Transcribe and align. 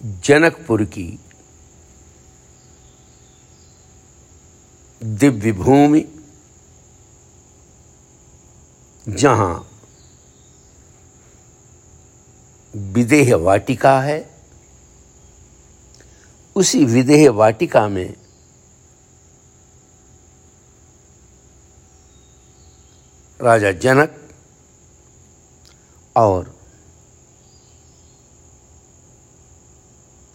जनकपुर 0.00 0.84
की 0.84 1.08
दिव्य 5.02 5.52
भूमि, 5.52 6.04
जहाँ 9.06 9.66
विदेह 12.74 13.34
वाटिका 13.36 14.00
है, 14.00 14.18
उसी 16.56 16.84
विदेह 16.84 17.30
वाटिका 17.30 17.88
में 17.88 18.14
राजा 23.40 23.72
जनक 23.72 24.16
और 26.16 26.59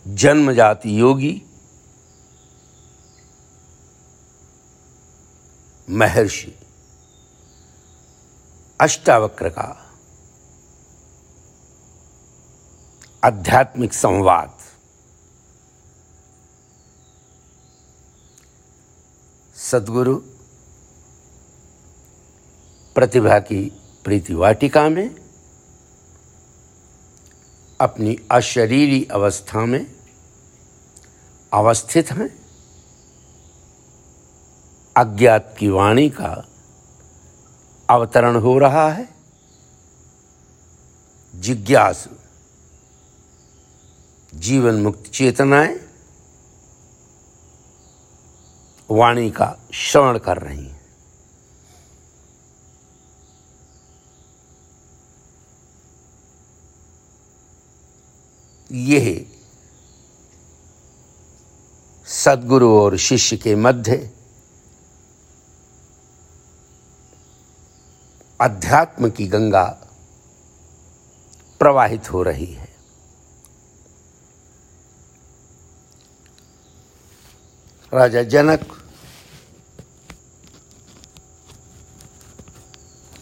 जन्मजाति 0.07 0.99
योगी, 0.99 1.41
महर्षि, 5.89 6.59
अष्टावक्र 8.81 9.49
का 9.49 9.81
आध्यात्मिक 13.23 13.93
संवाद। 13.93 14.57
सदगुरु, 19.55 20.15
प्रतिभा 22.95 23.39
की 23.39 23.71
प्रीति 24.03 24.33
वाटिका 24.33 24.89
में, 24.89 25.15
अपनी 27.81 28.17
अशरीरी 28.31 29.07
अवस्था 29.11 29.65
में 29.65 29.94
अवस्थित 31.55 32.11
हैं? 32.11 32.45
अज्ञात 34.97 35.55
की 35.59 35.69
वाणी 35.69 36.09
का 36.09 36.45
अवतरण 37.89 38.35
हो 38.35 38.59
रहा 38.59 38.91
है? 38.91 39.09
जिज्ञास 41.35 42.07
जीवन 44.35 44.75
मुक्त 44.75 45.11
चेतनाएँ 45.11 45.75
वाणी 48.91 49.29
का 49.29 49.55
श्रवण 49.73 50.17
कर 50.17 50.37
रही 50.37 50.67
हैं। 50.67 50.85
यह 58.71 59.34
सदगुरु 62.15 62.69
और 62.69 62.97
शिष्य 62.97 63.37
के 63.37 63.55
मध्य 63.55 64.11
अध्यात्म 68.41 69.09
की 69.09 69.27
गंगा 69.27 69.87
प्रवाहित 71.59 72.11
हो 72.11 72.23
रही 72.23 72.45
है। 72.45 72.75
राजा 77.93 78.23
जनक 78.23 78.89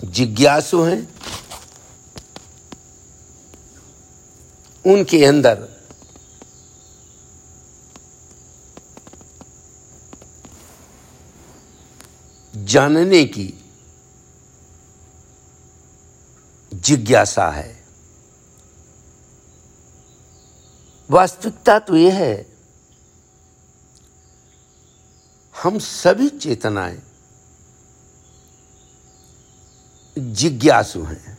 जिज्ञासु 0.03 0.81
हैं। 0.83 1.07
उनके 4.85 5.25
अंदर 5.25 5.82
जानने 12.73 13.23
की 13.25 13.53
जिज्ञासा 16.73 17.49
है। 17.51 17.83
वास्तविकता 21.09 21.79
तो 21.79 21.95
यह 21.95 22.13
है, 22.13 22.45
हम 25.55 25.79
सभी 25.79 26.29
चेतनाएँ 26.29 27.01
जिज्ञासु 30.17 31.03
हैं, 31.03 31.37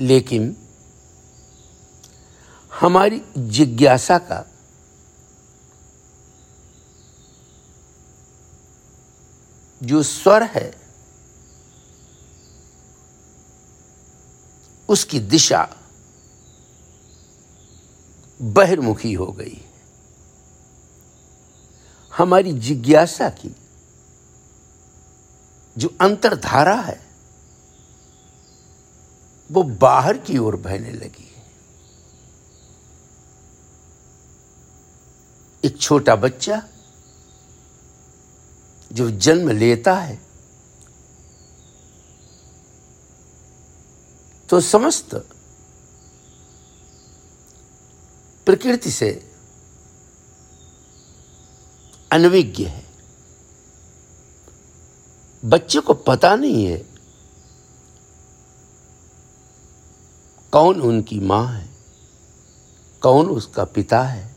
लेकिन 0.00 0.56
हमारी 2.72 3.22
जिज्ञासा 3.38 4.18
का 4.18 4.44
जो 9.84 10.02
स्वर 10.02 10.42
है, 10.42 10.74
उसकी 14.88 15.20
दिशा 15.20 15.76
बहिर्मुखी 18.42 19.12
हो 19.12 19.26
गई। 19.26 19.60
हमारी 22.16 22.52
जिज्ञासा 22.52 23.28
की 23.28 23.56
जो 25.78 25.96
अंतरधारा 26.00 26.74
है, 26.74 27.00
वो 29.52 29.62
बाहर 29.62 30.18
की 30.18 30.38
ओर 30.38 30.56
बहने 30.56 30.92
लगी 30.92 31.34
है। 31.36 31.42
एक 35.64 35.78
छोटा 35.80 36.16
बच्चा 36.16 36.62
जो 38.94 39.10
जन्म 39.10 39.50
लेता 39.50 39.94
है। 39.94 40.18
तो 44.48 44.60
समस्त 44.60 45.14
प्रकृति 48.46 48.90
से 48.90 49.10
अनविज्ञ 52.12 52.64
है। 52.64 52.84
बच्चे 55.44 55.80
को 55.80 55.94
पता 55.94 56.34
नहीं 56.36 56.64
है 56.64 56.78
कौन 60.52 60.80
उनकी 60.80 61.20
माँ 61.20 61.46
है, 61.48 61.68
कौन 63.02 63.26
उसका 63.26 63.64
पिता 63.64 64.02
है। 64.02 64.36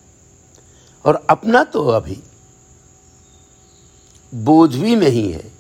और 1.06 1.28
अपना 1.30 1.64
तो 1.64 1.88
अभी 1.88 2.24
बोध 4.34 4.72
भी 4.72 4.96
नहीं 4.96 5.34
है 5.34 5.52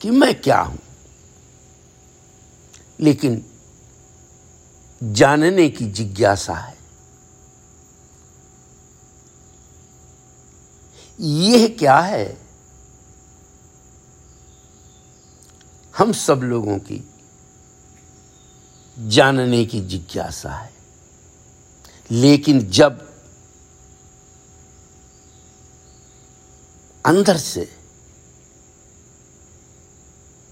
कि 0.00 0.10
मैं 0.10 0.40
क्या 0.40 0.60
हूँ। 0.60 0.78
लेकिन 3.00 3.44
जानने 5.02 5.68
की 5.68 5.90
जिज्ञासा 5.90 6.54
है। 6.54 6.78
यह 11.20 11.76
क्या 11.78 11.98
है? 11.98 12.40
हम 15.96 16.12
सब 16.12 16.40
लोगों 16.42 16.78
की 16.78 17.10
जानने 18.98 19.64
की 19.64 19.80
जिज्ञासा 19.80 20.52
है। 20.52 20.72
लेकिन 22.10 22.70
जब 22.70 23.07
अंदर 27.08 27.36
से। 27.36 27.76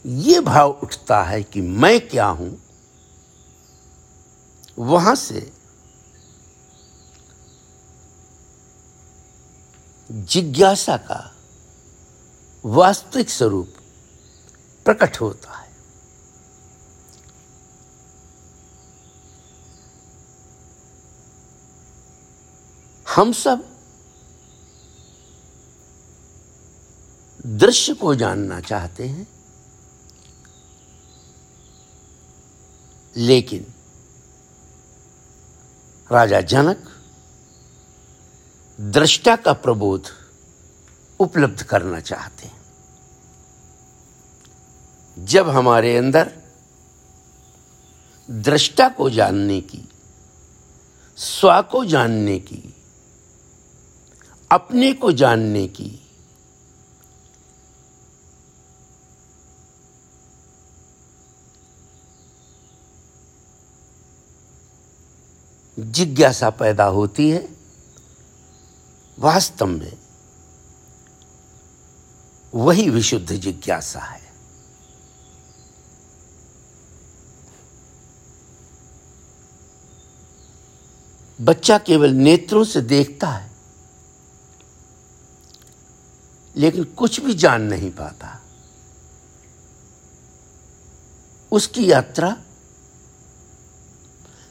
ये 0.06 0.40
भाव 0.40 0.70
उठता 0.70 1.22
है 1.22 1.42
कि 1.42 1.60
मैं 1.60 2.08
क्या 2.08 2.26
हूँ? 2.26 2.62
वहाँ 4.78 5.14
से 5.14 5.52
जिज्ञासा 10.10 10.96
का 10.96 11.34
वास्तविक 12.64 13.30
स्वरूप 13.30 13.74
प्रकट 14.84 15.20
होता 15.20 15.52
है। 15.52 15.72
हम 23.14 23.32
सब 23.32 23.75
दृश्य 27.46 27.94
को 27.94 28.14
जानना 28.14 28.60
चाहते 28.60 29.08
हैं। 29.08 29.28
लेकिन 33.16 33.66
राजा 36.12 36.40
जनक 36.40 36.88
दृष्टा 38.80 39.36
का 39.36 39.52
प्रबोध 39.52 40.08
उपलब्ध 41.20 41.62
करना 41.62 42.00
चाहते 42.00 42.46
हैं। 42.46 42.62
जब 45.18 45.48
हमारे 45.48 45.96
अंदर 45.96 46.32
दृष्टा 48.30 48.88
को 48.88 49.10
जानने 49.10 49.60
की, 49.60 49.88
स्व 51.16 51.62
को 51.62 51.84
जानने 51.84 52.38
की, 52.38 52.74
अपने 54.52 54.92
को 54.92 55.12
जानने 55.12 55.68
की 55.68 56.05
जिज्ञासा 65.78 66.50
पैदा 66.50 66.84
होती 66.84 67.30
है 67.30 67.48
वास्तव 69.18 69.66
में 69.66 69.98
वही 72.54 72.88
विशुद्ध 72.90 73.32
जिज्ञासा 73.32 74.00
है। 74.00 74.24
बच्चा 81.40 81.78
केवल 81.78 82.10
नेत्रों 82.10 82.64
से 82.64 82.80
देखता 82.80 83.28
है, 83.28 83.50
लेकिन 86.56 86.84
कुछ 86.84 87.20
भी 87.20 87.34
जान 87.34 87.62
नहीं 87.62 87.90
पाता। 87.90 88.40
उसकी 91.52 91.90
यात्रा 91.90 92.36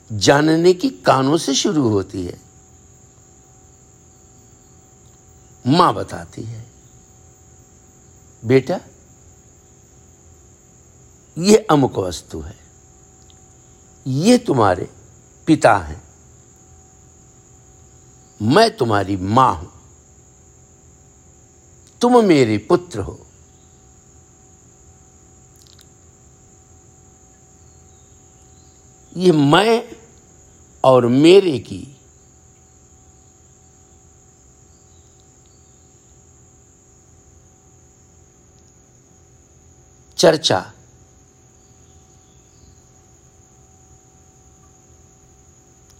जानने 0.10 0.74
की 0.74 0.90
कानों 1.06 1.38
से 1.38 1.54
शुरू 1.54 1.88
होती 1.90 2.26
है। 2.26 2.40
माँ 5.66 5.94
बताती 5.94 6.44
है, 6.44 6.66
बेटा, 8.44 8.80
ये 11.38 11.58
अमुक 11.72 11.98
वस्तु 12.00 12.40
है, 12.40 12.56
ये 14.06 14.38
तुम्हारे 14.38 14.90
पिता 15.48 15.76
हैं, 15.78 16.02
मैं 18.40 18.70
तुम्हारी 18.78 19.18
माँ 19.18 19.54
हूँ, 19.56 19.72
तुम 22.02 22.24
मेरे 22.26 22.58
पुत्र 22.70 23.00
हो। 23.00 23.20
ये 29.16 29.32
मैं 29.32 29.95
और 30.86 31.08
मेरे 31.08 31.60
की 31.60 31.98
चर्चा 40.18 40.74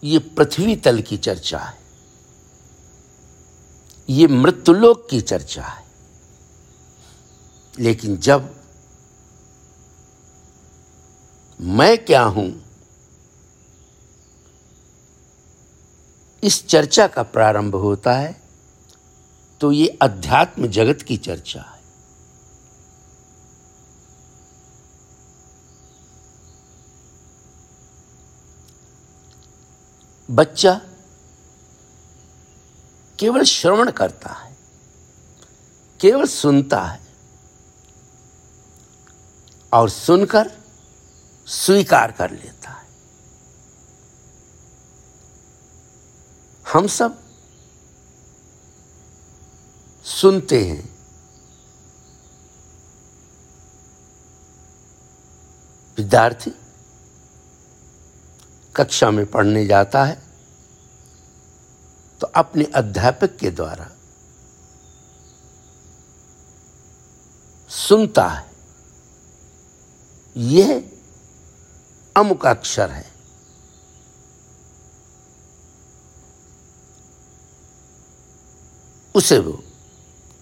ये 0.04 0.20
पृथ्वी 0.20 0.76
तल 0.76 1.02
की 1.02 1.18
चर्चा 1.18 1.60
है। 1.60 1.78
ये 4.10 4.28
मृत्युलोक 4.28 5.08
की 5.10 5.22
चर्चा 5.22 5.64
है। 5.64 5.86
लेकिन 7.80 8.18
जब 8.18 8.56
मैं 11.62 12.06
क्या 12.06 12.24
हूँ 12.24 12.65
इस 16.44 16.66
चर्चा 16.68 17.08
का 17.08 17.24
प्रारंभ 17.24 17.76
होता 17.76 18.14
है 18.14 18.36
तो 19.62 19.72
ये 19.72 19.88
अध्यात्म 20.02 20.68
जगत 20.68 21.02
की 21.02 21.18
चर्चा 21.18 21.60
है। 21.60 21.74
बच्चा 30.30 30.74
केवल 33.20 33.44
श्रवण 33.44 33.92
करता 33.92 34.34
है, 34.34 34.56
केवल 36.00 36.26
सुनता 36.26 36.82
है, 36.84 37.00
और 39.74 39.90
सुनकर 39.90 40.52
स्वीकार 41.48 42.12
कर 42.12 42.32
लेता 42.32 42.70
है। 42.70 42.85
हम 46.76 46.88
सब 46.88 47.20
सुनते 50.06 50.64
हैं। 50.66 50.96
विद्यार्थी 55.98 56.52
कक्षा 58.76 59.12
में 59.12 59.26
पढ़ने 59.26 59.66
जाता 59.66 60.04
है 60.06 60.22
तो 62.22 62.28
अपने 62.28 62.64
अध्यापक 62.76 63.38
के 63.38 63.52
द्वारा 63.52 63.90
सुनता 67.70 68.28
है। 68.28 68.52
यह 70.38 70.92
अमुक 72.18 72.46
अक्षर 72.46 72.92
है। 72.92 73.15
उसे 79.16 79.38
वो 79.40 79.64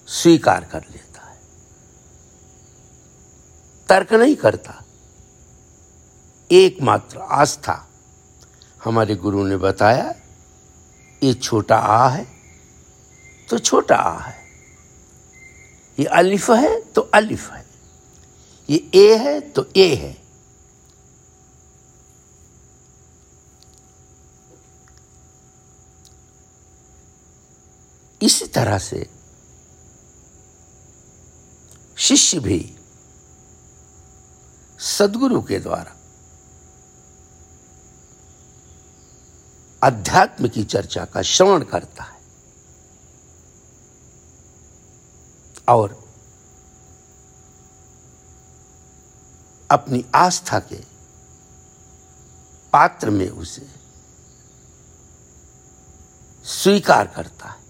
स्वीकार 0.07 0.63
कर 0.63 0.81
लेता 0.91 1.21
है। 1.21 1.37
तर्क 3.89 4.13
नहीं 4.13 4.35
करता। 4.35 4.79
एकमात्र 6.51 7.17
आस्था 7.17 7.89
हमारे 8.83 9.15
गुरु 9.15 9.43
ने 9.43 9.57
बताया, 9.57 10.13
ये 11.23 11.33
छोटा 11.33 11.77
आ 11.77 12.07
है 12.09 12.25
तो 13.49 13.57
छोटा 13.59 13.95
आ 13.95 14.19
है। 14.19 14.41
ये 15.99 16.05
अलिफ 16.05 16.49
है 16.51 16.81
तो 16.81 17.01
अलिफ 17.01 17.51
है। 17.51 17.65
ये 18.69 18.89
ए 18.95 19.17
है 19.17 19.39
तो 19.41 19.65
ए 19.77 19.93
है। 19.95 20.22
इसी 28.23 28.45
तरह 28.47 28.77
से 28.77 29.09
शिष्य 31.97 32.39
भी 32.39 32.77
सदगुरु 34.79 35.41
के 35.41 35.59
द्वारा 35.59 35.95
अध्यात्म 39.83 40.47
की 40.47 40.63
चर्चा 40.63 41.05
का 41.05 41.21
श्रवण 41.21 41.63
करता 41.63 42.03
है 42.03 42.21
और 45.67 46.03
अपनी 49.71 50.05
आस्था 50.15 50.59
के 50.59 50.75
पात्र 52.73 53.09
में 53.09 53.29
उसे 53.29 53.67
स्वीकार 56.45 57.07
करता 57.07 57.49
है। 57.49 57.62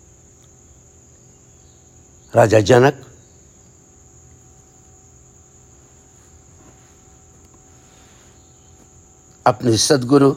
राजा 2.35 2.59
जनक। 2.59 3.01
अपने 9.45 9.77
सदगुरु 9.77 10.31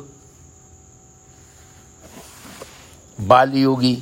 बाल 3.20 3.54
योगी 3.54 3.96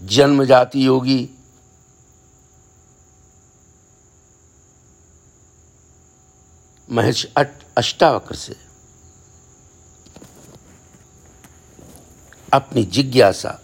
जन्म 0.00 0.44
जाति 0.44 0.86
योगी 0.86 1.20
महेश 6.90 7.26
अष्टावक्र 7.78 8.34
से 8.34 8.56
अपनी 12.52 12.84
जिज्ञासा 12.84 13.58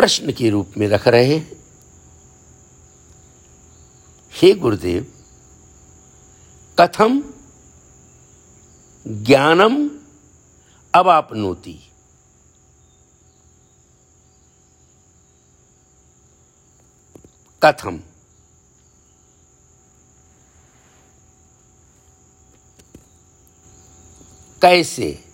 प्रश्न 0.00 0.32
के 0.32 0.50
रूप 0.50 0.72
में 0.78 0.88
रख 0.88 1.08
रहे 1.08 1.24
हैं। 1.24 1.64
हे 4.32 4.52
गुरुदेव, 4.52 5.12
कथम 6.80 7.22
ज्ञानम 9.06 9.90
अब 10.94 11.08
आप 11.08 11.28
नोती 11.32 11.90
कथम। 17.64 18.00
कैसे? 24.62 25.24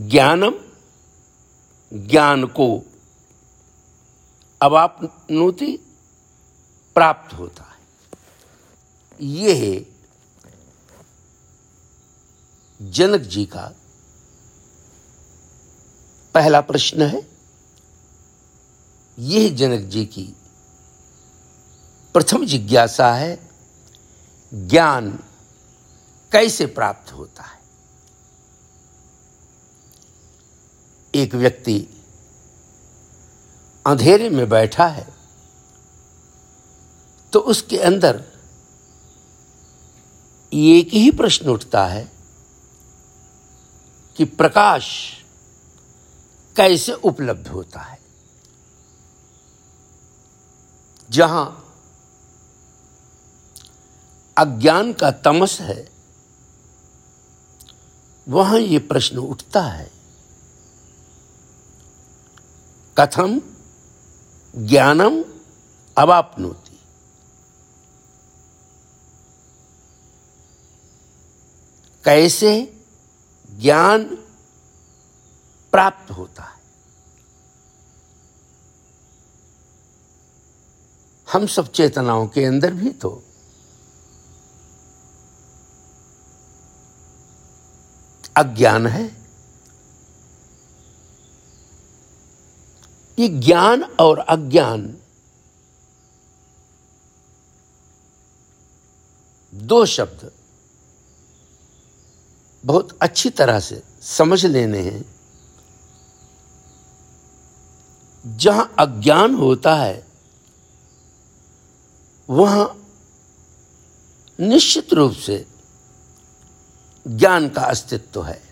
ज्ञानम 0.00 0.61
ज्ञान 1.92 2.44
को 2.44 2.82
अब 4.62 4.74
आप 4.74 5.26
नोती 5.30 5.76
प्राप्त 6.94 7.34
होता 7.34 7.62
है। 7.62 7.78
यह 9.20 9.86
जनक 12.82 13.20
जी 13.20 13.44
का 13.44 13.72
पहला 16.34 16.60
प्रश्न 16.60 17.02
है। 17.02 17.28
यह 19.18 19.56
जनक 19.56 19.80
जी 19.80 20.06
की 20.06 20.36
प्रथम 22.14 22.46
जिज्ञासा 22.46 23.14
है, 23.14 23.50
ज्ञान 24.54 25.10
कैसे 26.32 26.66
प्राप्त 26.66 27.12
होता 27.12 27.42
है? 27.42 27.61
एक 31.14 31.34
व्यक्ति 31.34 31.86
अंधेरे 33.86 34.30
में 34.30 34.48
बैठा 34.48 34.86
है 34.86 35.08
तो 37.32 37.38
उसके 37.38 37.78
अंदर 37.78 38.24
एक 40.54 40.88
ही 40.88 41.10
प्रश्न 41.10 41.48
उठता 41.48 41.86
है 41.86 42.12
कि 44.16 44.24
प्रकाश 44.24 45.12
कैसे 46.56 46.92
उपलब्ध 46.92 47.48
होता 47.48 47.80
है? 47.80 47.98
जहाँ 51.10 51.74
अज्ञान 54.38 54.92
का 54.92 55.10
तमस 55.10 55.60
है, 55.60 55.88
वहाँ 58.28 58.58
ये 58.58 58.78
प्रश्न 58.78 59.18
उठता 59.18 59.62
है 59.62 60.01
कथम 63.02 63.40
ज्ञानम 64.56 65.24
अवापनोति। 65.98 66.80
कैसे 72.04 72.82
ज्ञान 73.58 74.04
प्राप्त 75.72 76.10
होता 76.10 76.42
है? 76.42 76.62
हम 81.32 81.46
सब 81.46 81.72
चेतनाओं 81.72 82.28
के 82.28 82.44
अंदर 82.44 82.74
भी 82.74 82.90
तो। 82.90 83.24
अज्ञान 88.36 88.86
है। 88.86 89.21
ये 93.18 93.28
ज्ञान 93.28 93.82
और 93.82 94.18
अज्ञान 94.18 94.98
दो 99.54 99.86
शब्द 99.86 100.32
बहुत 102.64 102.98
अच्छी 103.02 103.30
तरह 103.30 103.60
से 103.60 103.82
समझ 104.02 104.46
लेने 104.46 104.78
हैं। 104.78 105.14
जहाँ 108.38 108.74
अज्ञान 108.78 109.34
होता 109.34 109.74
है, 109.74 110.06
वहाँ 112.30 112.86
निश्चित 114.40 114.92
रूप 114.92 115.12
से 115.12 115.46
ज्ञान 117.06 117.48
का 117.48 117.62
अस्तित्व 117.62 118.24
है। 118.24 118.51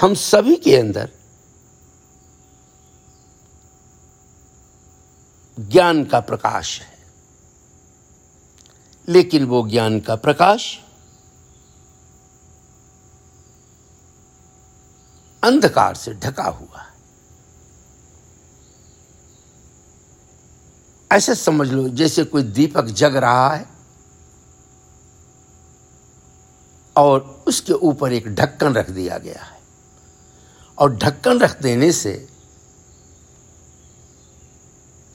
हम 0.00 0.14
सभी 0.14 0.56
के 0.56 0.76
अंदर 0.76 1.10
ज्ञान 5.60 6.04
का 6.04 6.20
प्रकाश 6.20 6.80
है। 6.80 6.94
लेकिन 9.08 9.44
वो 9.44 9.68
ज्ञान 9.68 10.00
का 10.00 10.16
प्रकाश 10.16 10.80
अंधकार 15.44 15.94
से 15.94 16.14
ढका 16.14 16.44
हुआ 16.44 16.80
है। 16.80 16.94
ऐसे 21.12 21.34
समझ 21.34 21.68
लो, 21.68 21.88
जैसे 21.88 22.24
कोई 22.24 22.42
दीपक 22.42 22.84
जग 22.84 23.16
रहा 23.16 23.54
है 23.54 23.68
और 26.96 27.44
उसके 27.46 27.72
ऊपर 27.72 28.12
एक 28.12 28.28
ढक्कन 28.28 28.74
रख 28.74 28.90
दिया 28.90 29.18
गया 29.18 29.42
है। 29.42 29.53
और 30.78 30.96
ढक्कन 30.96 31.38
रख 31.40 31.62
देने 31.62 31.92
से 31.92 32.28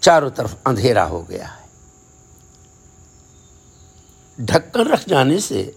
चारों 0.02 0.32
तरफ़ 0.32 0.56
अंधेरा 0.68 1.04
हो 1.04 1.24
गया 1.24 1.48
है। 1.48 1.70
ढक्कन 4.42 4.82
रख 4.82 5.10
जाने 5.10 5.40
से 5.40 5.76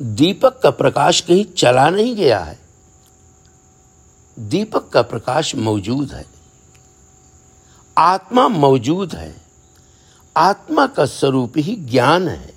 दीपक 0.00 0.60
का 0.62 0.70
प्रकाश 0.70 1.20
कहीं 1.20 1.44
चला 1.44 1.90
नहीं 1.90 2.16
गया 2.16 2.38
है। 2.38 2.58
दीपक 4.38 4.88
का 4.88 5.02
प्रकाश 5.02 5.54
मौजूद 5.54 6.12
है। 6.12 6.26
आत्मा 7.98 8.48
मौजूद 8.48 9.14
है। 9.14 9.42
आत्मा 10.36 10.86
का 10.86 11.06
स्वरूप 11.06 11.52
ही 11.56 11.76
ज्ञान 11.76 12.28
है। 12.28 12.54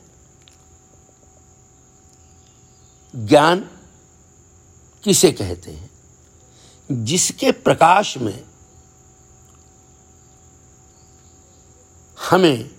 ज्ञान 3.15 3.69
किसे 5.05 5.31
कहते 5.31 5.71
हैं? 5.71 5.91
जिसके 6.91 7.51
प्रकाश 7.51 8.17
में 8.17 8.45
हमें 12.29 12.75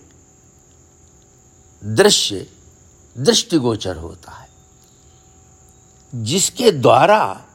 दृश्य, 1.83 2.49
दृष्टिगोचर 3.17 3.97
होता 3.97 4.31
है। 4.31 4.49
जिसके 6.15 6.71
द्वारा 6.71 7.45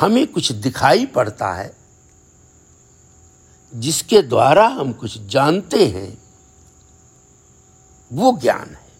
हमें 0.00 0.26
कुछ 0.26 0.52
दिखाई 0.52 1.06
पड़ता 1.06 1.52
है, 1.52 1.76
जिसके 3.74 4.22
द्वारा 4.22 4.66
हम 4.66 4.92
कुछ 4.92 5.18
जानते 5.18 5.86
हैं, 5.86 6.22
वो 8.12 8.38
ज्ञान 8.42 8.74
है। 8.74 8.92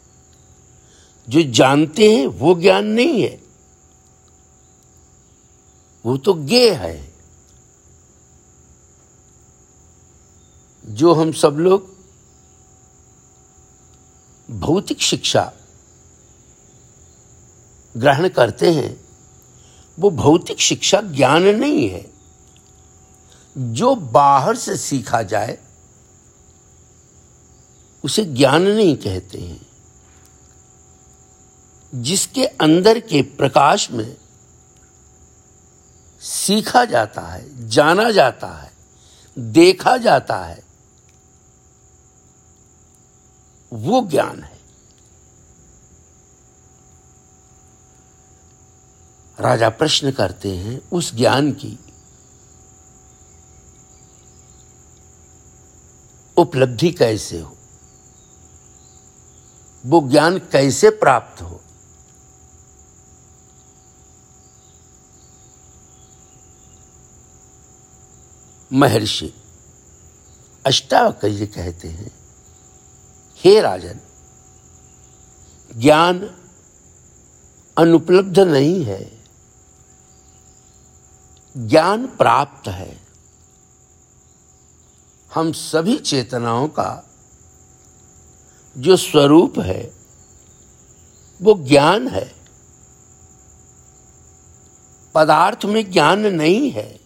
जो 1.28 1.42
जानते 1.42 2.16
हैं, 2.16 2.26
वो 2.26 2.60
ज्ञान 2.60 2.86
नहीं 2.86 3.22
है। 3.22 3.49
वो 6.06 6.16
तो 6.16 6.34
गे 6.34 6.74
है। 6.74 7.14
जो 10.86 11.14
हम 11.14 11.32
सब 11.32 11.54
लोग 11.54 11.94
भौतिक 14.50 15.00
शिक्षा 15.00 15.52
ग्रहण 17.96 18.28
करते 18.28 18.72
हैं, 18.72 19.04
वो 19.98 20.10
भौतिक 20.10 20.60
शिक्षा 20.60 21.00
ज्ञान 21.00 21.42
नहीं 21.42 21.88
है। 21.88 22.10
जो 23.58 23.94
बाहर 23.94 24.56
से 24.56 24.76
सीखा 24.76 25.22
जाए, 25.22 25.58
उसे 28.04 28.24
ज्ञान 28.24 28.62
नहीं 28.62 28.96
कहते 28.96 29.38
हैं। 29.38 29.66
जिसके 31.94 32.44
अंदर 32.44 33.00
के 33.00 33.22
प्रकाश 33.22 33.90
में 33.90 34.16
सीखा 36.20 36.84
जाता 36.84 37.20
है, 37.20 37.68
जाना 37.68 38.10
जाता 38.10 38.46
है, 38.46 38.72
देखा 39.38 39.96
जाता 39.96 40.44
है। 40.44 40.62
वो 43.72 44.06
ज्ञान 44.06 44.42
है। 44.42 44.60
राजा 49.40 49.68
प्रश्न 49.68 50.10
करते 50.10 50.56
हैं 50.56 50.80
उस 50.92 51.14
ज्ञान 51.14 51.52
की, 51.52 51.78
उपलब्धि 56.36 56.90
कैसे 56.90 57.40
हो? 57.40 57.56
वो 59.86 60.08
ज्ञान 60.08 60.38
कैसे 60.38 60.90
प्राप्त 60.90 61.42
हो? 61.42 61.59
महर्षि 68.72 69.34
अष्टावक्र 70.66 71.46
कहते 71.46 71.88
हैं, 71.88 72.10
हे 73.36 73.60
राजन, 73.60 74.00
ज्ञान 75.76 76.36
अनुपलब्ध 77.78 78.38
नहीं 78.38 78.84
है। 78.84 79.24
ज्ञान 81.56 82.06
प्राप्त 82.06 82.68
है। 82.68 83.00
हम 85.34 85.52
सभी 85.52 85.98
चेतनाओं 85.98 86.68
का 86.68 87.10
जो 88.78 88.96
स्वरूप 88.96 89.58
है, 89.58 89.92
वो 91.42 91.54
ज्ञान 91.68 92.08
है। 92.08 92.34
पदार्थ 95.14 95.64
में 95.64 95.92
ज्ञान 95.92 96.20
नहीं 96.20 96.70
है। 96.70 96.99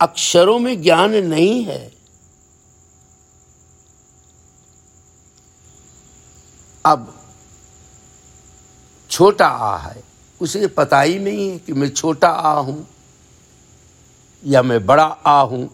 अक्षरों 0.00 0.58
में 0.58 0.82
ज्ञान 0.82 1.14
नहीं 1.24 1.64
है। 1.64 1.92
अब 6.86 7.14
छोटा 9.10 9.46
आ 9.46 9.76
है, 9.78 10.02
उसे 10.40 10.66
पता 10.66 11.00
ही 11.00 11.18
नहीं 11.18 11.48
है 11.50 11.58
कि 11.58 11.72
मैं 11.72 11.88
छोटा 11.88 12.28
आ 12.28 12.52
हूँ 12.52 12.86
या 14.42 14.62
मैं 14.62 14.86
बड़ा 14.86 15.04
आ 15.04 15.40
हूँ 15.40 15.68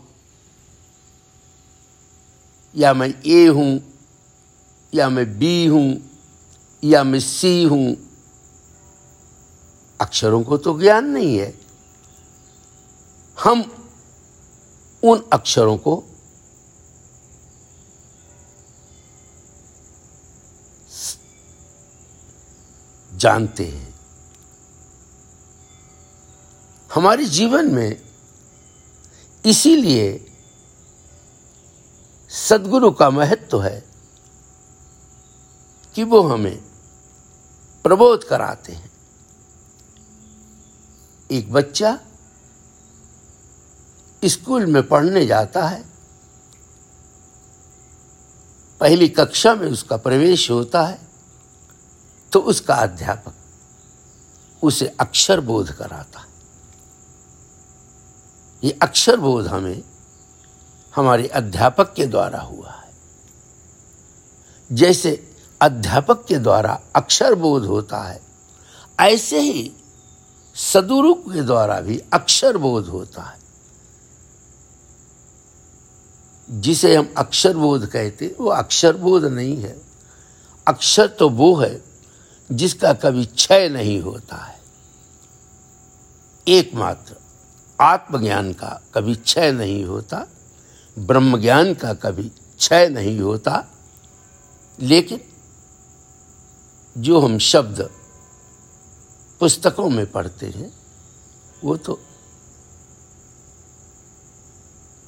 या 2.75 2.93
मैं 2.95 3.09
ए 3.27 3.47
हूँ 3.47 3.81
या 4.95 5.09
मैं 5.09 5.27
बी 5.39 5.67
हूँ 5.67 5.97
या 6.83 7.05
मैं 7.05 7.21
सी 7.21 7.63
हूँ। 7.65 7.97
अक्षरों 10.01 10.43
को 10.43 10.57
तो 10.57 10.79
ज्ञान 10.79 11.07
नहीं 11.07 11.39
है। 11.39 11.55
हम 13.37 13.76
उन 15.03 15.25
अक्षरों 15.33 15.77
को 15.77 16.05
जानते 23.13 23.67
हैं। 23.67 23.95
हमारे 26.95 27.25
जीवन 27.25 27.75
में 27.75 28.01
इसीलिए 29.47 30.33
सदगुरु 32.31 32.91
का 32.91 33.11
महत्व 33.11 33.47
तो 33.51 33.59
है 33.59 33.85
कि 35.95 36.05
वो 36.05 36.23
हमें 36.23 36.57
प्रबोध 37.83 38.25
कराते 38.25 38.73
हैं। 38.73 38.91
एक 41.31 41.53
बच्चा 41.53 41.99
स्कूल 44.29 44.67
में 44.67 44.83
पढ़ने 44.89 45.25
जाता 45.27 45.67
है। 45.69 45.85
पहली 48.81 49.09
कक्षा 49.09 49.55
में 49.55 49.69
उसका 49.69 49.97
प्रवेश 49.97 50.51
होता 50.51 50.83
है 50.83 50.99
तो 52.33 52.41
उसका 52.41 52.75
अध्यापक 52.75 53.35
उसे 54.63 54.87
अक्षर 55.01 55.41
बोध 55.41 55.71
कराता 55.71 56.21
है। 56.21 56.27
ये 58.63 58.79
अक्षर 58.83 59.17
बोध 59.17 59.47
हमें 59.47 59.83
हमारे 60.95 61.27
अध्यापक 61.29 61.93
के 61.95 62.07
द्वारा 62.07 62.41
हुआ 62.41 62.71
है। 62.71 62.93
जैसे 64.71 65.11
अध्यापक 65.61 66.25
के 66.25 66.39
द्वारा 66.39 66.81
अक्षर 66.97 67.35
बोध 67.35 67.65
होता 67.65 68.03
है, 68.03 68.21
ऐसे 69.01 69.41
ही 69.41 69.73
सदुरु 70.57 71.15
के 71.15 71.43
द्वारा 71.43 71.81
भी 71.81 71.99
अक्षर 72.13 72.57
बोध 72.57 72.87
होता 72.87 73.23
है। 73.23 73.39
जिसे 76.49 76.95
हम 76.97 77.13
अक्षर 77.17 77.57
बोध 77.57 77.87
कहते 77.87 78.35
वो 78.41 78.47
अक्षर 78.47 78.97
बोध 78.97 79.25
नहीं 79.25 79.57
है। 79.57 79.77
अक्षर 80.67 81.07
तो 81.09 81.29
वो 81.29 81.55
है 81.57 81.83
जिसका 82.51 82.93
कभी 82.93 83.25
क्षय 83.27 83.69
नहीं 83.69 84.01
होता 84.01 84.37
है। 84.37 84.59
एकमात्र 86.47 87.17
आत्मज्ञान 87.81 88.53
का 88.53 88.81
कभी 88.95 89.15
क्षय 89.15 89.53
नहीं 89.53 89.85
होता 89.85 90.27
ब्रह्म 90.97 91.41
ज्ञान 91.41 91.75
का 91.75 91.93
कभी 91.95 92.29
क्षय 92.59 92.89
नहीं 92.89 93.19
होता, 93.21 93.65
लेकिन 94.79 95.21
जो 96.97 97.21
हम 97.21 97.39
शब्द 97.39 97.81
पुस्तकों 99.41 99.89
में 99.91 100.07
पढ़ते 100.13 100.47
हैं, 100.47 100.73
वो 101.65 101.77
तो 101.77 101.99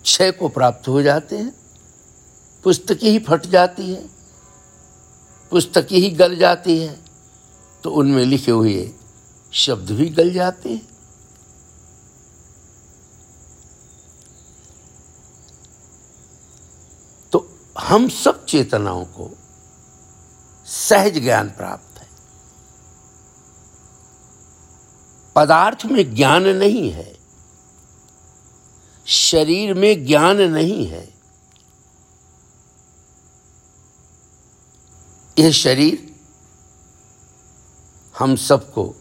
क्षय 0.09 0.31
को 0.31 0.49
प्राप्त 0.49 0.89
हो 0.89 1.03
जाते 1.03 1.39
हैं। 1.39 1.55
पुस्तक 2.65 2.99
ही 3.03 3.19
फट 3.19 3.47
जाती 3.47 3.95
है। 3.95 4.09
पुस्तक 5.51 5.89
ही 5.91 6.11
गल 6.11 6.37
जाती 6.37 6.79
है। 6.79 7.01
तो 7.85 7.91
उनमें 7.91 8.25
लिखे 8.25 8.51
हुए 8.51 8.93
शब्द 9.53 9.91
भी 9.91 10.09
गल 10.09 10.33
जाते 10.33 10.69
हैं। 10.69 10.89
तो 17.33 17.59
हम 17.79 18.09
सब 18.09 18.45
चेतनाओं 18.45 19.05
को 19.05 19.37
सहज 20.67 21.19
ज्ञान 21.19 21.51
प्राप्त 21.51 21.99
है। 21.99 22.09
पदार्थ 25.37 25.87
में 25.87 26.15
ज्ञान 26.15 26.43
नहीं 26.43 26.91
है। 26.91 27.18
शरीर 29.09 29.75
में 29.75 30.07
ज्ञान 30.07 30.37
नहीं 30.37 30.87
है। 30.87 31.15
यह 35.39 35.51
शरीर 35.51 36.15
हम 38.19 38.37
सबको 38.37 38.95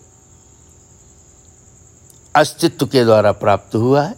अस्तित्व 2.35 2.87
के 2.87 3.03
द्वारा 3.03 3.31
प्राप्त 3.31 3.75
हुआ 3.75 4.03
है। 4.03 4.15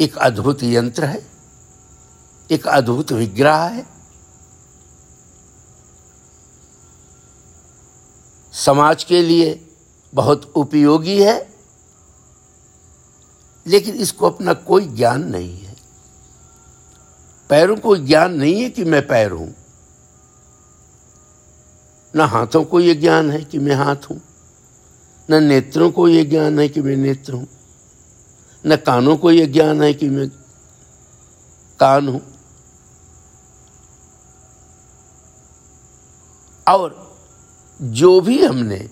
एक 0.00 0.16
अद्भुत 0.16 0.62
यंत्र 0.62 1.04
है, 1.04 1.30
एक 2.50 2.66
अद्भुत 2.66 3.12
विग्रह 3.12 3.56
है। 3.56 3.86
समाज 8.52 9.04
के 9.04 9.22
लिए 9.22 9.74
बहुत 10.14 10.52
उपयोगी 10.56 11.22
है। 11.22 11.49
लेकिन 13.66 13.94
इसको 13.94 14.26
अपना 14.30 14.52
कोई 14.52 14.86
ज्ञान 14.86 15.24
नहीं 15.24 15.58
है। 15.58 15.76
पैरों 17.48 17.76
को 17.76 17.96
ज्ञान 17.96 18.34
नहीं 18.34 18.62
है 18.62 18.70
कि 18.70 18.84
मैं 18.84 19.06
पैर 19.06 19.30
हूँ। 19.30 19.54
न 22.16 22.20
हाथों 22.20 22.64
को 22.64 22.80
यह 22.80 22.94
ज्ञान 22.94 23.30
है 23.30 23.44
कि 23.44 23.58
मैं 23.58 23.74
हाथ 23.74 23.96
हूँ। 23.96 24.20
न 25.30 25.44
नेत्रों 25.44 25.90
को 25.90 26.08
यह 26.08 26.24
ज्ञान 26.24 26.58
है 26.58 26.68
कि 26.68 26.80
मैं 26.80 26.96
नेत्र 26.96 27.32
हूँ। 27.32 27.48
न 28.66 28.76
कानों 28.76 29.16
को 29.16 29.30
यह 29.30 29.46
ज्ञान 29.46 29.82
है 29.82 29.94
कि 29.94 30.08
मैं 30.08 30.28
कान 31.80 32.08
हूँ। 32.08 32.22
और 36.68 37.16
जो 37.82 38.20
भी 38.20 38.44
हमने 38.44 38.90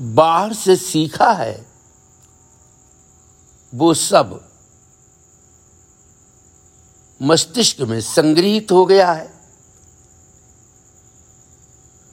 बाहर 0.00 0.52
से 0.52 0.76
सीखा 0.76 1.32
है 1.32 1.69
वो 3.74 3.94
सब 3.94 4.50
मस्तिष्क 7.22 7.80
में 7.80 8.00
संग्रहित 8.00 8.72
हो 8.72 8.86
गया 8.86 9.12
है। 9.12 9.34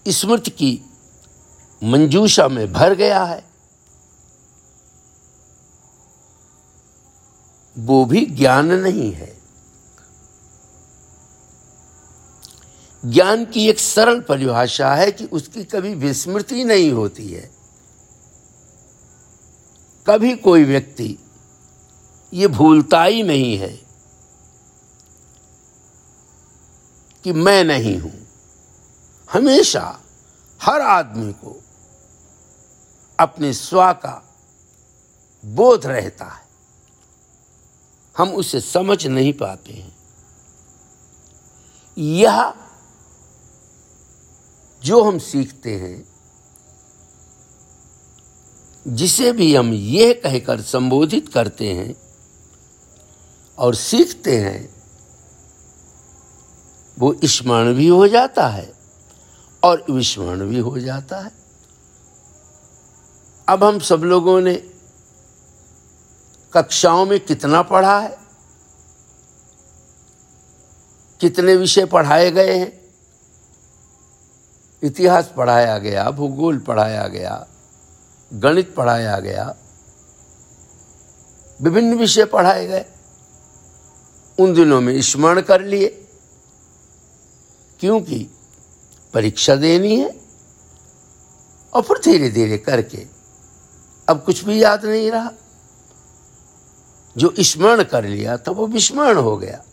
स्मृति 0.07 0.51
की 0.51 0.81
मंजूषा 1.83 2.47
में 2.47 2.73
भर 2.73 2.93
गया 2.95 3.23
है। 3.23 3.45
वो 7.77 8.05
भी 8.05 8.25
ज्ञान 8.25 8.65
नहीं 8.65 9.11
है। 9.11 9.41
ज्ञान 13.05 13.45
की 13.45 13.69
एक 13.69 13.79
सरल 13.79 14.21
परिभाषा 14.21 14.95
है 14.95 15.11
कि 15.11 15.25
उसकी 15.25 15.63
कभी 15.63 15.93
विस्मृति 15.93 16.63
नहीं 16.63 16.91
होती 16.91 17.31
है। 17.33 17.51
कभी 20.07 20.35
कोई 20.35 20.63
व्यक्ति 20.63 21.19
ये 22.33 22.47
भूलता 22.47 23.03
ही 23.03 23.23
नहीं 23.23 23.57
है 23.57 23.81
कि 27.23 27.33
मैं 27.33 27.63
नहीं 27.63 27.97
हूँ। 27.97 28.27
हमेशा 29.31 30.01
हर 30.61 30.81
आदमी 30.81 31.33
को 31.33 31.61
अपने 33.19 33.53
स्व 33.53 33.93
का 33.93 34.35
बोध 35.45 35.85
रहता 35.85 36.25
है। 36.25 36.47
हम 38.17 38.33
उसे 38.33 38.61
समझ 38.61 39.07
नहीं 39.07 39.33
पाते 39.33 39.73
हैं। 39.73 39.97
यह 41.97 42.53
जो 44.83 45.03
हम 45.03 45.19
सीखते 45.19 45.75
हैं, 45.75 46.07
जिसे 48.87 49.31
भी 49.31 49.55
हम 49.55 49.73
यह 49.73 50.21
कहकर 50.23 50.61
संबोधित 50.61 51.29
करते 51.33 51.73
हैं 51.73 52.06
और 53.57 53.75
सीखते 53.75 54.37
हैं, 54.37 54.69
वो 56.97 57.15
स्मरण 57.25 57.73
भी 57.73 57.87
हो 57.87 58.07
जाता 58.07 58.47
है 58.47 58.71
और 59.63 59.85
विस्मरण 59.89 60.47
भी 60.49 60.59
हो 60.59 60.77
जाता 60.79 61.19
है। 61.19 61.31
अब 63.47 63.63
हम 63.63 63.79
सब 63.79 64.03
लोगों 64.03 64.39
ने 64.41 64.53
कक्षाओं 66.53 67.05
में 67.05 67.19
कितना 67.19 67.61
पढ़ा 67.61 67.99
है, 67.99 68.17
कितने 71.19 71.55
विषय 71.55 71.85
पढ़ाए 71.85 72.31
गए 72.31 72.57
हैं, 72.57 72.71
इतिहास 74.83 75.31
पढ़ाया 75.37 75.77
गया, 75.77 76.09
भूगोल 76.11 76.57
पढ़ाया 76.59 77.07
गया, 77.07 77.45
गणित 78.31 78.73
पढ़ाया 78.75 79.19
गया, 79.19 79.53
विभिन्न 81.59 81.97
विषय 81.97 82.25
पढ़ाए 82.25 82.67
गए। 82.67 82.85
उन 84.39 84.53
दिनों 84.53 84.81
में 84.81 85.01
स्मरण 85.01 85.41
कर 85.41 85.61
लिए। 85.61 86.03
क्योंकि 87.79 88.27
परीक्षा 89.13 89.55
देनी 89.55 89.95
है 89.99 90.21
और 91.73 91.81
फिर 91.81 91.97
धीरे 91.97 92.29
धीरे 92.29 92.57
करके 92.57 93.07
अब 94.09 94.23
कुछ 94.23 94.43
भी 94.43 94.63
याद 94.63 94.85
नहीं 94.85 95.11
रहा। 95.11 95.31
जो 97.17 97.33
स्मरण 97.39 97.83
कर 97.83 98.05
लिया 98.05 98.37
तो 98.37 98.53
वो 98.53 98.67
विस्मरण 98.67 99.17
हो 99.17 99.37
गया। 99.37 99.63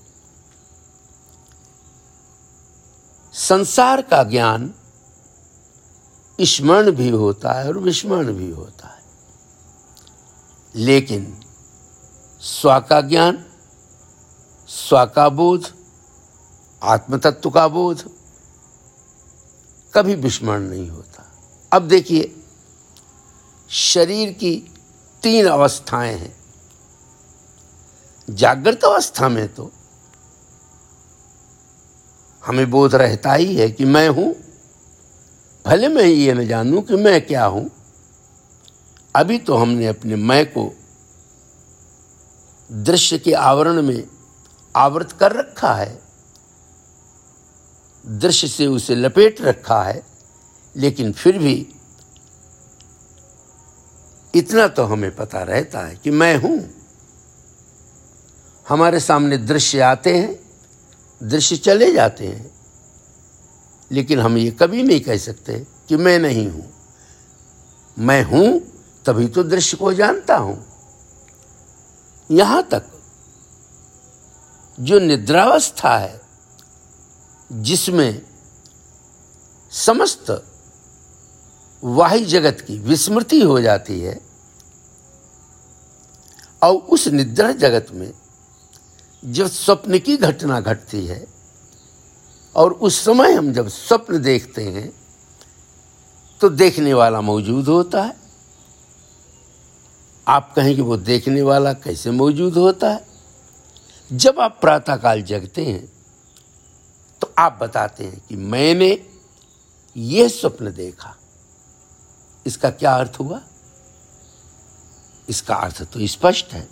संसार 3.32 4.02
का 4.02 4.24
ज्ञान 4.24 4.74
स्मरण 6.40 6.90
भी 6.90 7.08
होता 7.08 7.52
है 7.52 7.68
और 7.68 7.78
विस्मरण 7.78 8.32
भी 8.32 8.50
होता 8.50 8.88
है। 8.88 9.02
लेकिन 10.74 11.40
स्व 12.40 12.78
का 12.80 13.00
ज्ञान 13.00 13.44
स्व 14.68 15.04
का 15.06 15.28
बोध 15.28 15.66
आत्मतत्व 16.82 17.50
का 17.50 17.66
बोध 17.68 18.02
कभी 19.94 20.14
विस्मरण 20.14 20.62
नहीं 20.62 20.88
होता। 20.90 21.24
अब 21.72 21.88
देखिए, 21.88 22.34
शरीर 23.70 24.32
की 24.32 24.54
तीन 25.22 25.46
अवस्थाएँ 25.46 26.14
हैं। 26.14 26.34
जागृत 28.28 28.84
अवस्था 28.84 29.28
में 29.28 29.46
तो 29.54 29.70
हमें 32.42 32.70
बोध 32.70 32.94
रहता 32.94 33.32
ही 33.32 33.56
है 33.56 33.70
कि 33.70 33.84
मैं 33.84 34.08
हूँ, 34.08 34.34
भले 35.64 35.88
मैं 35.88 36.04
ये 36.04 36.34
न 36.34 36.46
जानूं 36.46 36.82
कि 36.82 36.96
मैं 36.96 37.20
क्या 37.26 37.44
हूँ। 37.44 37.70
अभी 39.16 39.38
तो 39.38 39.56
हमने 39.56 39.86
अपने 39.86 40.16
मैं 40.16 40.44
को 40.46 40.70
दृश्य 42.70 43.18
के 43.18 43.32
आवरण 43.32 43.82
में 43.82 44.13
आवृत 44.74 45.12
कर 45.12 45.32
रखा 45.32 45.72
है। 45.74 46.02
दृश्य 48.04 48.48
से 48.48 48.66
उसे 48.66 48.94
लपेट 48.94 49.40
रखा 49.40 49.82
है, 49.82 50.02
लेकिन 50.74 51.12
फिर 51.12 51.38
भी 51.38 51.54
इतना 54.34 54.66
तो 54.68 54.84
हमें 54.84 55.14
पता 55.16 55.42
रहता 55.42 55.86
है 55.86 55.96
कि 55.96 56.10
मैं 56.10 56.36
हूँ। 56.36 56.58
हमारे 58.66 59.00
सामने 59.00 59.36
दृश्य 59.38 59.80
आते 59.80 60.16
हैं, 60.16 60.38
दृश्य 61.20 61.56
चले 61.56 61.92
जाते 61.92 62.26
हैं, 62.26 62.50
लेकिन 63.90 64.20
हम 64.20 64.36
ये 64.38 64.50
कभी 64.52 64.82
नहीं 64.82 65.00
कह 65.00 65.16
सकते 65.16 65.58
कि 65.88 65.96
मैं 65.96 66.18
नहीं 66.18 66.48
हूँ। 66.50 66.70
मैं 67.96 68.22
हूँ 68.24 68.60
तभी 69.04 69.26
तो 69.28 69.42
दृश्य 69.44 69.76
को 69.76 69.92
जानता 69.92 70.36
हूँ। 70.36 70.56
यहाँ 72.30 72.62
तक 72.62 72.90
जो 74.78 74.98
निद्रावस्था 74.98 75.96
है, 75.98 76.20
जिसमें 77.52 78.22
समस्त 79.72 80.30
वाही 81.82 82.24
जगत 82.24 82.60
की 82.60 82.78
विस्मृति 82.78 83.40
हो 83.40 83.60
जाती 83.60 84.00
है, 84.00 84.18
और 86.62 86.74
उस 86.74 87.06
निद्रा 87.08 87.52
जगत 87.52 87.86
में 87.92 88.12
जब 89.24 89.46
स्वप्न 89.46 89.98
की 89.98 90.16
घटना 90.16 90.60
घटती 90.60 91.06
है, 91.06 91.26
और 92.56 92.72
उस 92.72 93.04
समय 93.04 93.32
हम 93.32 93.52
जब 93.52 93.68
स्वप्न 93.68 94.22
देखते 94.22 94.64
हैं 94.64 94.92
तो 96.40 96.48
देखने 96.48 96.94
वाला 96.94 97.20
मौजूद 97.20 97.68
होता 97.68 98.02
है। 98.02 98.16
आप 100.26 100.52
कहें 100.56 100.74
कि 100.76 100.82
वो 100.82 100.96
देखने 100.96 101.42
वाला 101.42 101.72
कैसे 101.72 102.10
मौजूद 102.10 102.54
होता 102.54 102.90
है? 102.90 103.13
जब 104.12 104.40
आप 104.40 104.58
प्रातःकाल 104.60 105.22
जगते 105.22 105.64
हैं 105.64 105.92
तो 107.20 107.32
आप 107.38 107.58
बताते 107.62 108.04
हैं 108.04 108.20
कि 108.28 108.36
मैंने 108.36 109.06
यह 109.96 110.28
स्वप्न 110.28 110.72
देखा। 110.74 111.14
इसका 112.46 112.70
क्या 112.70 112.94
अर्थ 112.94 113.16
हुआ? 113.20 113.40
इसका 115.28 115.54
अर्थ 115.54 115.82
तो 115.82 116.06
स्पष्ट 116.06 116.52
है 116.52 116.68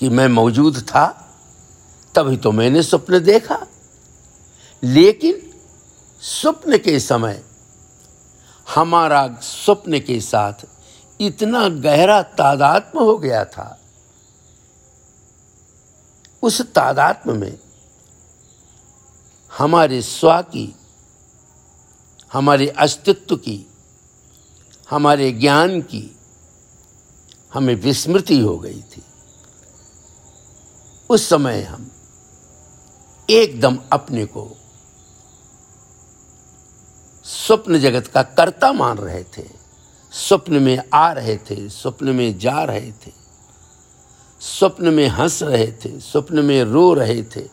कि 0.00 0.08
मैं 0.08 0.28
मौजूद 0.28 0.78
था, 0.78 1.06
तभी 2.14 2.36
तो 2.36 2.52
मैंने 2.52 2.82
स्वप्न 2.82 3.18
देखा। 3.18 3.66
लेकिन 4.82 5.50
स्वप्न 6.22 6.78
के 6.78 6.98
समय 7.00 7.42
हमारा 8.74 9.26
स्वप्न 9.42 10.00
के 10.00 10.20
साथ 10.20 10.66
इतना 11.20 11.68
गहरा 11.68 12.22
तादात्म 12.22 12.98
हो 12.98 13.18
गया 13.18 13.44
था 13.44 13.79
उस 16.42 16.62
तादात्म 16.62 17.36
में 17.36 17.58
हमारे 19.58 20.02
स्व 20.02 20.42
की, 20.42 20.76
हमारे 22.32 22.68
अस्तित्व 22.68 23.36
की, 23.36 23.66
हमारे 24.90 25.32
ज्ञान 25.32 25.82
की 25.82 26.16
हमें 27.54 27.74
विस्मृति 27.74 28.38
हो 28.40 28.58
गई 28.58 28.82
थी। 28.82 29.02
उस 31.10 31.28
समय 31.28 31.62
हम 31.62 31.90
एकदम 33.30 33.78
अपने 33.92 34.26
को 34.26 34.56
स्वप्न 37.24 37.78
जगत 37.78 38.06
का 38.06 38.22
कर्ता 38.22 38.72
मान 38.72 38.98
रहे 38.98 39.24
थे। 39.24 39.48
स्वप्न 40.12 40.62
में 40.62 40.82
आ 40.94 41.12
रहे 41.12 41.36
थे, 41.36 41.68
स्वप्न 41.68 42.08
में 42.08 42.38
जा 42.38 42.64
रहे 42.64 42.92
थे। 42.92 43.19
स्वप्न 44.40 44.94
में 44.94 45.08
हंस 45.08 45.42
रहे 45.42 45.72
थे, 45.72 46.00
स्वप्न 46.00 46.44
में 46.44 46.64
रो 46.64 46.94
रहे 46.94 47.22
थे। 47.22 47.48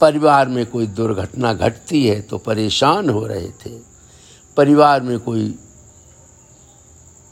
परिवार 0.00 0.48
में 0.48 0.66
कोई 0.66 0.86
दुर्घटना 0.86 1.52
घटती 1.54 2.08
है 2.08 2.20
तो 2.20 2.38
परेशान 2.38 3.10
हो 3.10 3.26
रहे 3.26 3.50
थे। 3.50 3.80
परिवार 4.56 5.00
में 5.00 5.18
कोई 5.20 5.58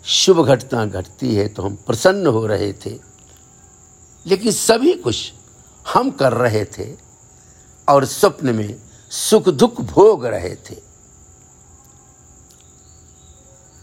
शुभ 0.05 0.47
घटना 0.47 0.85
घटती 0.85 1.35
है 1.35 1.49
तो 1.49 1.63
हम 1.63 1.77
प्रसन्न 1.77 2.27
हो 2.27 2.47
रहे 2.47 2.73
थे। 2.73 2.99
लेकिन 4.27 4.53
सभी 4.53 4.95
कुछ 4.95 5.33
हम 5.95 6.11
कर 6.11 6.33
रहे 6.33 6.65
थे 6.65 6.97
और 7.89 8.05
स्वप्न 8.05 8.55
में 8.55 8.77
सुख 9.11 9.49
दुख 9.49 9.81
भोग 9.81 10.27
रहे 10.27 10.55
थे। 10.55 10.77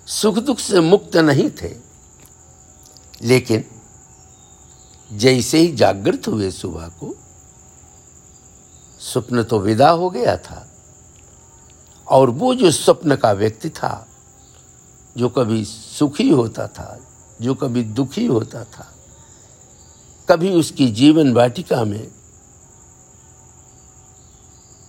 सुख 0.08 0.36
दुख 0.36 0.60
से 0.60 0.80
मुक्त 0.80 1.16
नहीं 1.18 1.50
थे। 1.50 1.76
लेकिन 3.22 3.64
जैसे 5.14 5.58
ही 5.58 5.72
जागृत 5.72 6.28
हुए 6.28 6.52
सुबह 6.52 6.88
को, 6.88 7.16
स्वप्न 9.00 9.44
तो 9.44 9.60
विदा 9.60 9.90
हो 9.90 10.10
गया 10.10 10.38
था। 10.38 10.68
और 12.08 12.30
वो 12.30 12.56
जो 12.56 12.72
स्वप्न 12.72 13.16
का 13.16 13.32
व्यक्ति 13.32 13.70
था, 13.70 14.08
जो 15.18 15.30
कभी 15.30 15.66
सुखी 15.66 16.30
होता 16.30 16.68
था, 16.68 17.00
जो 17.42 17.56
कभी 17.56 17.84
दुखी 17.84 18.26
होता 18.26 18.64
था, 18.64 18.94
कभी 20.30 20.52
उसकी 20.52 20.92
जीवन 20.92 21.34
वाटिका 21.34 21.84
में 21.84 22.12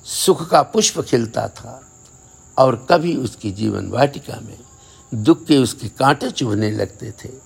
सुख 0.04 0.50
का 0.50 0.62
पुष्प 0.62 1.00
खिलता 1.00 1.48
था, 1.48 1.82
और 2.58 2.86
कभी 2.90 3.16
उसकी 3.16 3.50
जीवन 3.50 3.88
वाटिका 3.88 4.40
में 4.40 4.58
दुख 5.14 5.44
के 5.44 5.58
उसके 5.58 5.88
कांटे 5.88 6.30
चुभने 6.30 6.70
लगते 6.70 7.10
थे। 7.10 7.45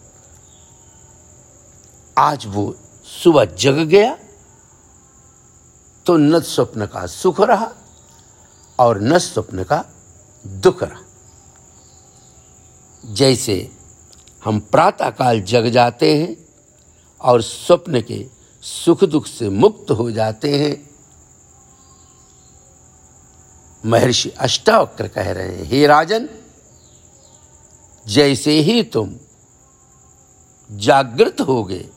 आज 2.17 2.47
वो 2.47 2.75
सुबह 3.05 3.45
जग 3.45 3.79
गया 3.89 4.17
तो 6.07 6.17
न 6.17 6.41
स्वप्न 6.41 6.87
का 6.87 7.07
सुख 7.07 7.41
रहा 7.41 7.71
और 8.79 9.01
न 9.01 9.19
स्वप्न 9.19 9.65
का 9.65 9.85
दुख 10.45 10.83
रहा। 10.83 11.03
जैसे 13.05 13.71
हम 14.45 14.61
प्रातःकाल 14.61 15.41
जग 15.43 15.67
जाते 15.67 16.17
हैं 16.19 16.37
और 17.21 17.43
स्वप्न 17.43 18.01
के 18.03 18.27
सुख 18.63 19.05
दुख 19.05 19.27
से 19.27 19.49
मुक्त 19.49 19.91
हो 19.91 20.11
जाते 20.11 20.59
हैं, 20.59 20.91
महर्षि 23.85 24.31
अष्टावक्र 24.31 25.09
कह 25.09 25.31
रहे 25.31 25.57
हैं, 25.57 25.65
हे 25.65 25.87
राजन, 25.87 26.29
जैसे 28.07 28.59
ही 28.61 28.83
तुम 28.83 29.15
जागृत 30.71 31.41
होगे 31.41 31.89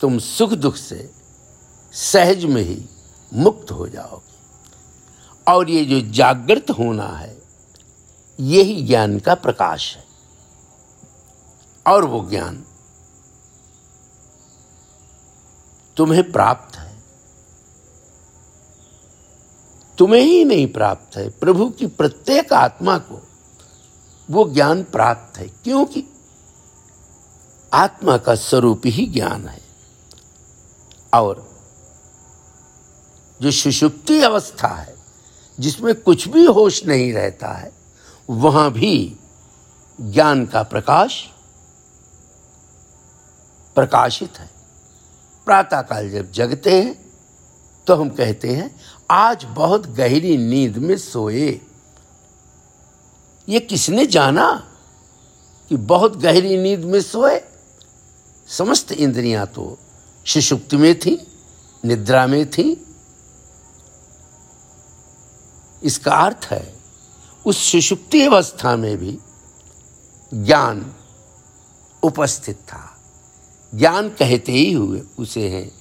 तुम 0.00 0.18
सुख 0.18 0.50
दुख 0.50 0.76
से 0.76 1.10
सहज 1.92 2.44
में 2.44 2.62
ही 2.62 2.88
मुक्त 3.34 3.70
हो 3.70 3.88
जाओगे। 3.88 4.36
और 5.52 5.70
ये 5.70 5.84
जो 5.84 6.10
जागृत 6.10 6.70
होना 6.70 7.06
है, 7.06 7.42
यही 8.40 8.82
ज्ञान 8.82 9.18
का 9.18 9.34
प्रकाश 9.34 9.96
है। 9.96 10.06
और 11.86 12.04
वो 12.04 12.30
ज्ञान 12.30 12.64
तुम्हें 15.96 16.32
प्राप्त 16.32 16.76
है। 16.76 17.02
तुम्हें 19.98 20.22
ही 20.22 20.44
नहीं 20.44 20.66
प्राप्त 20.66 21.16
है। 21.16 21.30
प्रभु 21.30 21.70
की 21.70 21.86
प्रत्येक 21.86 22.52
आत्मा 22.52 22.98
को 22.98 23.28
वो 24.30 24.50
ज्ञान 24.50 24.84
प्राप्त 24.84 25.38
है, 25.38 25.48
क्योंकि 25.48 26.04
आत्मा 27.72 28.16
का 28.16 28.34
स्वरूप 28.34 28.82
ही 28.86 29.06
ज्ञान 29.06 29.48
है। 29.48 29.65
और 31.20 31.44
जो 33.42 33.50
सुषुप्ति 33.50 34.20
अवस्था 34.22 34.68
है, 34.68 34.94
जिसमें 35.60 35.94
कुछ 35.94 36.28
भी 36.28 36.44
होश 36.44 36.84
नहीं 36.86 37.12
रहता 37.12 37.52
है, 37.52 37.72
वहाँ 38.30 38.70
भी 38.72 39.16
ज्ञान 40.00 40.46
का 40.46 40.62
प्रकाश 40.62 41.24
प्रकाशित 43.74 44.38
है। 44.38 44.50
प्रातःकाल 45.44 46.10
जब 46.10 46.30
जगते 46.32 46.82
हैं 46.82 47.06
तो 47.86 47.94
हम 47.94 48.08
कहते 48.10 48.48
हैं, 48.48 48.80
आज 49.10 49.44
बहुत 49.44 49.86
गहरी 49.86 50.36
नींद 50.36 50.76
में 50.76 50.96
सोए। 50.98 51.60
ये 53.48 53.60
किसने 53.60 54.06
जाना 54.06 54.52
कि 55.68 55.76
बहुत 55.76 56.16
गहरी 56.16 56.56
नींद 56.56 56.84
में 56.84 57.00
सोए? 57.00 57.40
समस्त 58.48 58.92
इंद्रियाँ 58.92 59.46
तो 59.46 59.78
सुषुप्त 60.26 60.74
में 60.74 60.98
थी, 60.98 61.26
निद्रा 61.84 62.26
में 62.26 62.50
थी। 62.50 62.86
इसका 65.82 66.14
अर्थ 66.14 66.46
है, 66.50 66.74
उस 67.46 67.72
सुषुप्ति 67.72 68.22
अवस्था 68.22 68.76
में 68.76 68.98
भी 68.98 69.18
ज्ञान 70.34 70.94
उपस्थित 72.02 72.56
था। 72.56 72.98
ज्ञान 73.74 74.08
कहते 74.08 74.52
ही 74.52 74.72
हुए 74.72 75.02
उसे 75.18 75.48
हैं, 75.48 75.72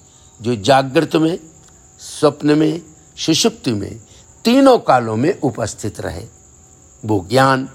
जो 0.41 0.55
जागृत 0.55 1.15
में, 1.15 1.39
स्वप्न 1.99 2.57
में 2.57 2.81
सुषुप्ति 3.17 3.71
में, 3.71 4.01
तीनों 4.45 4.79
कालों 4.79 5.15
में 5.15 5.39
उपस्थित 5.39 5.99
रहे। 5.99 6.27
वो 7.05 7.27
ज्ञान 7.29 7.69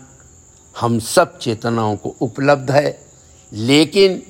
हम 0.81 0.99
सब 0.99 1.39
चेतनाओं 1.39 1.97
को 1.97 2.09
उपलब्ध 2.21 2.71
है, 2.71 3.07
लेकिन 3.53 4.23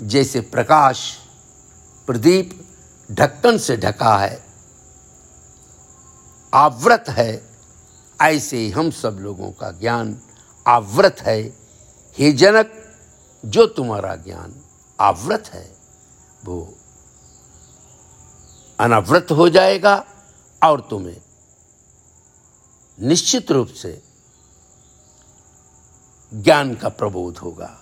जैसे 0.00 0.40
प्रकाश 0.40 1.18
प्रदीप 2.06 2.68
ढक्कन 3.12 3.58
से 3.58 3.76
ढका 3.76 4.16
है। 4.18 4.44
आवृत 6.54 7.04
है, 7.08 7.50
ऐसे 8.20 8.56
ही 8.56 8.70
हम 8.70 8.90
सब 8.90 9.18
लोगों 9.20 9.52
का 9.52 9.70
ज्ञान 9.70 10.22
आवृत 10.66 11.16
है। 11.20 11.42
हे 12.18 12.32
जनक, 12.32 12.98
जो 13.44 13.66
तुम्हारा 13.66 14.16
ज्ञान 14.16 14.54
आवृत 15.00 15.44
है, 15.46 15.76
वो 16.44 16.74
अनावृत 18.80 19.26
हो 19.30 19.48
जाएगा 19.48 20.04
और 20.64 20.80
तुम्हें 20.80 21.20
निश्चित 23.00 23.50
रूप 23.50 23.68
से 23.68 24.02
ज्ञान 26.34 26.74
का 26.74 26.88
प्रबोध 26.88 27.38
होगा। 27.38 27.80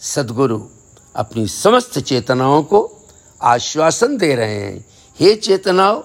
सदगुरु 0.00 0.68
अपनी 1.16 1.46
समस्त 1.46 1.98
चेतनाओं 1.98 2.62
को 2.62 2.96
आश्वासन 3.42 4.16
दे 4.16 4.34
रहे 4.34 4.54
हैं। 4.54 4.86
हे 5.20 5.34
चेतनाओं, 5.34 6.02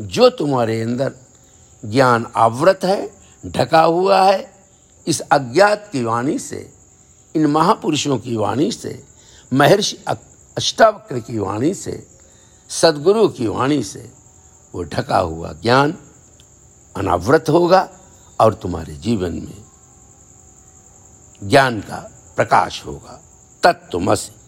जो 0.00 0.30
तुम्हारे 0.30 0.82
अंदर 0.82 1.12
ज्ञान 1.84 2.26
आवृत 2.36 2.80
है, 2.84 3.12
ढका 3.46 3.82
हुआ 3.82 4.22
है, 4.22 4.54
इस 5.06 5.20
अज्ञात 5.20 5.88
की 5.92 6.04
वाणी 6.04 6.38
से, 6.38 6.72
इन 7.36 7.46
महापुरुषों 7.46 8.18
की 8.18 8.36
वाणी 8.36 8.72
से, 8.72 9.04
महर्षि 9.54 9.98
अष्टावक्र 10.56 11.18
की 11.18 11.38
वाणी 11.38 11.74
से, 11.74 12.06
सदगुरु 12.68 13.28
की 13.28 13.46
वाणी 13.46 13.82
से, 13.82 14.12
वो 14.74 14.82
ढका 14.82 15.18
हुआ 15.18 15.52
ज्ञान 15.52 15.98
अनावृत 16.96 17.44
होगा 17.48 17.88
और 18.40 18.54
तुम्हारे 18.54 18.94
जीवन 18.94 19.32
में 19.32 19.64
ज्ञान 21.48 21.80
का 21.80 22.10
प्रकाश 22.36 22.86
होगा। 22.86 23.22
तत्वमसी 23.62 24.39